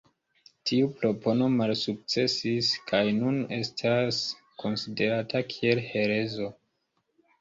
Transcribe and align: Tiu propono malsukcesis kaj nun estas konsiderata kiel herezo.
Tiu 0.69 0.87
propono 1.01 1.49
malsukcesis 1.57 2.71
kaj 2.91 3.03
nun 3.19 3.37
estas 3.61 4.23
konsiderata 4.65 5.43
kiel 5.53 5.83
herezo. 5.91 6.49